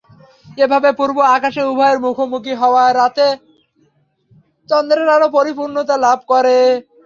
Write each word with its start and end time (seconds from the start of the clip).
এভাবে 0.57 0.89
পূর্ব 0.99 1.17
আকাশে 1.35 1.61
উভয়ের 1.71 1.97
মুখোমুখি 2.05 2.53
হওয়ার 2.61 2.91
রাতে 2.99 3.27
চন্দ্রের 4.69 5.07
আলো 5.15 5.27
পরিপূর্ণতা 5.37 5.95
লাভ 6.05 6.19
করে। 6.31 6.57